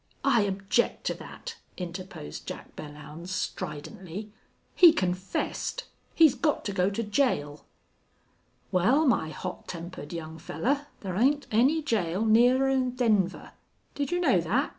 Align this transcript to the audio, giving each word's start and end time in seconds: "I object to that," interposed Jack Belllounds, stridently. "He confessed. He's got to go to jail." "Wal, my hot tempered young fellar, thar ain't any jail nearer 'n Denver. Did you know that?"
"I 0.25 0.41
object 0.41 1.03
to 1.03 1.13
that," 1.13 1.57
interposed 1.77 2.47
Jack 2.47 2.75
Belllounds, 2.75 3.27
stridently. 3.27 4.31
"He 4.73 4.93
confessed. 4.93 5.83
He's 6.15 6.33
got 6.33 6.65
to 6.65 6.73
go 6.73 6.89
to 6.89 7.03
jail." 7.03 7.65
"Wal, 8.71 9.05
my 9.05 9.29
hot 9.29 9.67
tempered 9.67 10.11
young 10.11 10.39
fellar, 10.39 10.87
thar 11.01 11.15
ain't 11.17 11.45
any 11.51 11.83
jail 11.83 12.25
nearer 12.25 12.67
'n 12.67 12.95
Denver. 12.95 13.51
Did 13.93 14.09
you 14.09 14.19
know 14.19 14.41
that?" 14.41 14.69